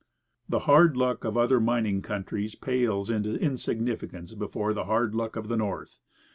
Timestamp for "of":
1.25-1.37, 5.35-5.47